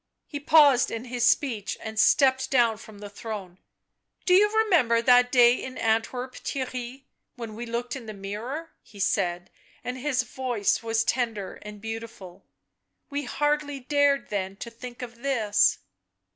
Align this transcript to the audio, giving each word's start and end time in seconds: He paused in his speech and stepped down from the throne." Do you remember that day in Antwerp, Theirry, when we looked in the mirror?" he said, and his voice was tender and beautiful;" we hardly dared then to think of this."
He 0.25 0.39
paused 0.39 0.89
in 0.89 1.05
his 1.05 1.27
speech 1.27 1.77
and 1.79 1.99
stepped 1.99 2.49
down 2.49 2.77
from 2.77 2.97
the 2.97 3.07
throne." 3.09 3.59
Do 4.25 4.33
you 4.33 4.49
remember 4.57 4.99
that 4.99 5.31
day 5.31 5.53
in 5.61 5.77
Antwerp, 5.77 6.33
Theirry, 6.37 7.03
when 7.35 7.53
we 7.53 7.67
looked 7.67 7.95
in 7.95 8.07
the 8.07 8.13
mirror?" 8.15 8.71
he 8.81 8.99
said, 8.99 9.51
and 9.83 9.99
his 9.99 10.23
voice 10.23 10.81
was 10.81 11.03
tender 11.03 11.59
and 11.61 11.79
beautiful;" 11.79 12.43
we 13.11 13.25
hardly 13.25 13.79
dared 13.79 14.29
then 14.29 14.55
to 14.55 14.71
think 14.71 15.03
of 15.03 15.21
this." 15.21 15.77